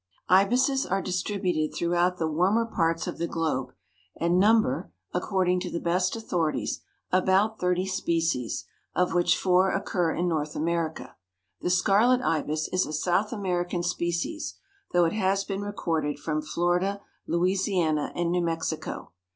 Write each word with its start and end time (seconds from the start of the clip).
_)Ibises 0.33 0.83
are 0.83 0.99
distributed 0.99 1.75
throughout 1.75 2.17
the 2.17 2.27
warmer 2.27 2.65
parts 2.65 3.05
of 3.05 3.19
the 3.19 3.27
globe 3.27 3.71
and 4.15 4.39
number, 4.39 4.91
according 5.13 5.59
to 5.59 5.69
the 5.69 5.79
best 5.79 6.15
authorities, 6.15 6.79
about 7.11 7.59
thirty 7.59 7.85
species, 7.85 8.65
of 8.95 9.13
which 9.13 9.37
four 9.37 9.69
occur 9.71 10.11
in 10.11 10.27
North 10.27 10.55
America. 10.55 11.15
The 11.61 11.69
scarlet 11.69 12.21
ibis 12.21 12.67
is 12.69 12.87
a 12.87 12.93
South 12.93 13.31
American 13.31 13.83
species, 13.83 14.55
though 14.91 15.05
it 15.05 15.13
has 15.13 15.43
been 15.43 15.61
recorded 15.61 16.17
from 16.17 16.41
Florida, 16.41 17.01
Louisiana, 17.27 18.11
and 18.15 18.31
New 18.31 18.43
Mexico. 18.43 19.11